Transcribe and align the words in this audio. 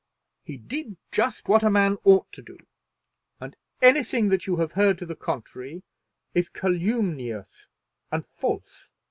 He 0.43 0.57
did 0.57 0.97
just 1.11 1.47
what 1.47 1.61
a 1.63 1.69
man 1.69 1.99
ought 2.03 2.31
to 2.31 2.41
do, 2.41 2.57
and 3.39 3.55
anything 3.83 4.29
that 4.29 4.47
you 4.47 4.55
have 4.57 4.71
heard 4.71 4.97
to 4.97 5.05
the 5.05 5.15
contrary 5.15 5.83
is 6.33 6.49
calumnious 6.49 7.67
and 8.11 8.25
false. 8.25 8.89